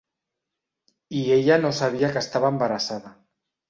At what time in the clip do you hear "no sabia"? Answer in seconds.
1.67-2.13